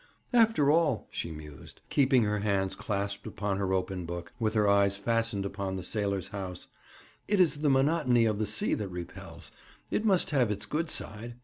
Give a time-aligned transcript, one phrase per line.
[0.33, 4.97] 'After all,' she mused, keeping her hands clasped upon her open book, with her eyes
[4.97, 6.67] fastened upon the sailors' house,
[7.27, 9.51] 'it is the monotony of the sea that repels.
[9.91, 11.35] It must have its good side.